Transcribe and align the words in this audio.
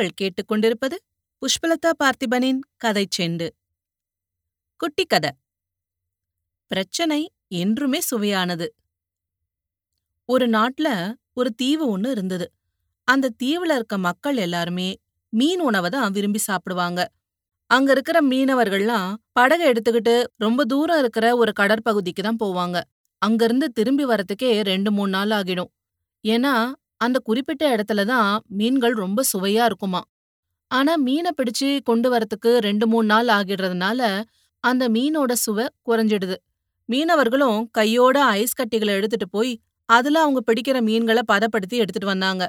நீங்கள் 0.00 0.20
கேட்டுக்கொண்டிருப்பது 0.20 0.96
புஷ்பலதா 1.42 1.90
பார்த்திபனின் 2.00 2.60
கதை 2.76 3.02
செண்டு. 3.16 3.46
குட்டி 4.80 5.04
கதை 5.04 5.30
பிரச்சனை 6.70 7.18
என்றுமே 7.60 8.00
சுவையானது. 8.10 8.66
ஒரு 10.28 10.46
நாட்டுல 10.48 10.88
ஒரு 11.38 11.50
தீவு 11.54 11.84
ஒன்று 11.88 12.08
இருந்தது. 12.10 12.46
அந்த 13.08 13.32
தீவுல 13.42 13.76
இருக்க 13.78 13.96
மக்கள் 14.08 14.38
எல்லாருமே 14.46 14.88
மீன் 15.32 15.62
உணவை 15.68 15.90
தான் 15.90 16.14
விரும்பி 16.16 16.40
சாப்பிடுவாங்க. 16.48 17.00
அங்க 17.70 17.90
இருக்கிற 17.92 18.18
மீனவர்கள்லாம் 18.30 19.10
படகை 19.38 19.66
எடுத்துக்கிட்டு 19.72 20.16
ரொம்ப 20.44 20.64
தூரம் 20.64 21.02
இருக்கிற 21.02 21.26
ஒரு 21.42 21.52
கடற்பகுதிக்கு 21.60 22.24
தான் 22.28 22.42
போவாங்க. 22.44 22.78
அங்கிருந்து 23.22 23.68
திரும்பி 23.78 24.06
வரத்துக்கே 24.12 24.52
ரெண்டு 24.72 24.92
மூணு 24.98 25.12
நாள் 25.18 25.34
ஆகிடும். 25.40 25.70
ஏன்னா 26.24 26.54
அந்த 27.00 27.18
குறிப்பிட்ட 27.18 27.64
இடத்துல 27.76 28.04
தான் 28.04 28.30
மீன்கள் 28.50 28.94
ரொம்ப 28.94 29.20
சுவையா 29.32 29.64
இருக்குமா. 29.64 30.00
ஆனா 30.70 30.92
மீனை 30.96 31.30
பிடிச்சு 31.36 31.68
கொண்டு 31.82 32.08
வரத்துக்கு 32.14 32.50
ரெண்டு 32.58 32.86
மூணு 32.86 33.06
நாள் 33.06 33.26
ஆகிடுறதுனால 33.26 34.00
அந்த 34.64 34.84
மீனோட 34.88 35.32
சுவை 35.44 35.66
குறைஞ்சிடுது. 35.88 36.36
மீனவர்களும் 36.88 37.58
கையோட 37.70 38.24
ஐஸ் 38.38 38.54
கட்டிகளை 38.54 38.94
எடுத்துட்டு 38.94 39.28
போய் 39.28 39.52
அதுல 39.88 40.20
அவங்க 40.20 40.40
பிடிக்கிற 40.48 40.78
மீன்களை 40.80 41.22
பதப்படுத்தி 41.26 41.76
எடுத்துட்டு 41.76 42.08
வந்தாங்க. 42.08 42.42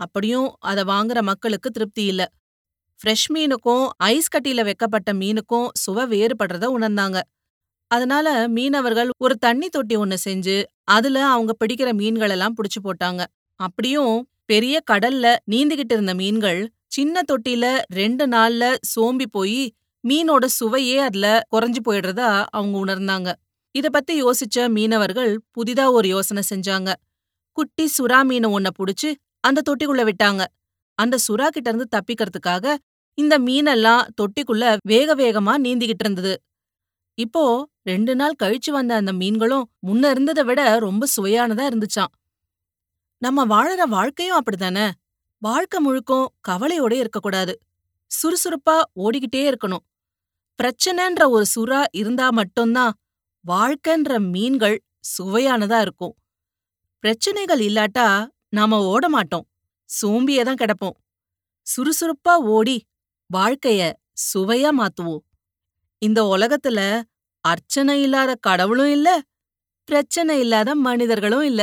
அப்படியும் 0.00 0.48
அதை 0.60 0.84
வாங்குற 0.84 1.18
மக்களுக்கு 1.22 1.70
திருப்தி 1.70 2.04
இல்ல. 2.06 2.22
ஃப்ரெஷ் 3.00 3.28
மீனுக்கும் 3.34 3.84
ஐஸ் 4.04 4.32
கட்டியில 4.36 4.64
வைக்கப்பட்ட 4.64 5.12
மீனுக்கும் 5.12 5.68
சுவை 5.74 6.04
வேறுபடுறத 6.14 6.66
உணர்ந்தாங்க. 6.78 7.18
அதனால 7.90 8.28
மீனவர்கள் 8.48 9.10
ஒரு 9.18 9.34
தண்ணி 9.38 9.68
தொட்டி 9.68 9.96
ஒண்ணு 9.96 10.16
செஞ்சு 10.24 10.56
அதுல 10.88 11.18
அவங்க 11.26 11.52
பிடிக்கிற 11.60 11.90
மீன்களெல்லாம் 12.00 12.56
புடிச்சு 12.58 12.80
போட்டாங்க. 12.84 13.22
அப்படியும் 13.60 14.16
பெரிய 14.44 14.80
கடல்ல 14.90 15.26
நீந்திக்கிட்டு 15.50 15.94
இருந்த 15.96 16.14
மீன்கள் 16.14 16.60
சின்ன 16.86 17.22
தொட்டில 17.32 17.64
ரெண்டு 17.94 18.24
நாள்ல 18.26 18.64
சோம்பி 18.94 19.26
போய் 19.30 19.74
மீனோட 20.04 20.44
சுவையே 20.58 20.96
அதுல 20.98 21.26
குறைஞ்சு 21.56 21.80
போயிடுறதா 21.84 22.44
அவங்க 22.50 22.74
உணர்ந்தாங்க. 22.84 23.32
இத 23.74 23.90
பத்தி 23.90 24.22
யோசிச்ச 24.22 24.66
மீனவர்கள் 24.68 25.32
புதிதா 25.54 25.84
ஒரு 25.90 26.08
யோசனை 26.08 26.42
செஞ்சாங்க. 26.50 26.90
குட்டி 27.52 27.88
சுறா 27.98 28.18
மீனை 28.24 28.48
ஒன்ன 28.50 28.68
புடிச்சு 28.78 29.10
அந்த 29.40 29.62
தொட்டிக்குள்ள 29.68 30.02
விட்டாங்க. 30.04 30.42
அந்த 30.98 31.18
சுறா 31.26 31.46
கிட்ட 31.48 31.68
இருந்து 31.70 31.88
தப்பிக்கிறதுக்காக 31.96 32.76
இந்த 33.18 33.34
மீனெல்லாம் 33.38 34.02
தொட்டிக்குள்ள 34.20 34.64
வேக 34.82 35.14
வேகமா 35.14 35.54
நீந்திக்கிட்டு 35.64 36.04
இருந்தது. 36.06 36.34
இப்போ 37.18 37.44
ரெண்டு 37.82 38.16
நாள் 38.16 38.40
கழிச்சு 38.42 38.70
வந்த 38.70 38.94
அந்த 38.94 39.12
மீன்களும் 39.12 39.64
முன்ன 39.86 40.10
இருந்ததை 40.10 40.44
விட 40.44 40.60
ரொம்ப 40.78 41.06
சுவையானதா 41.16 41.64
இருந்துச்சாம். 41.70 42.12
நம்ம 43.24 43.46
வாழற 43.46 43.82
வாழ்க்கையும் 43.88 44.36
அப்படித்தானே? 44.36 44.90
வாழ்க்கை 45.38 45.78
முழுக்கும் 45.86 46.26
கவலையோட 46.48 46.92
இருக்கக்கூடாது. 46.92 47.60
சுறுசுறுப்பா 48.10 48.82
ஓடிக்கிட்டே 48.96 49.42
இருக்கணும். 49.50 49.84
பிரச்சனைன்ற 50.58 51.22
ஒரு 51.28 51.44
சுறா 51.54 51.84
இருந்தா 51.92 52.30
மட்டும்தான் 52.30 52.92
வாழ்க்கைன்ற 53.48 54.18
மீன்கள் 54.30 54.76
சுவையானதா 55.18 55.80
இருக்கும். 55.80 56.14
பிரச்சனைகள் 56.98 57.58
இல்லாட்டா 57.58 58.26
நாம 58.48 58.80
ஓட 58.84 59.08
மாட்டோம். 59.08 59.46
சோம்பியே 60.02 60.42
தான் 60.42 60.60
கிடப்போம். 60.60 60.96
சுறுசுறுப்பா 61.66 62.34
ஓடி 62.56 62.76
வாழ்க்கைய 63.34 63.82
சுவையா 64.34 64.70
மாத்துவோம். 64.80 65.24
இந்த 65.98 66.22
உலகத்துல 66.36 66.80
அர்ச்சனை 67.40 68.02
இல்லாத 68.02 68.34
கடவுளும் 68.40 68.90
இல்ல 68.90 69.08
பிரச்சனை 69.84 70.40
இல்லாத 70.40 70.74
மனிதர்களும் 70.74 71.42
இல்ல. 71.42 71.62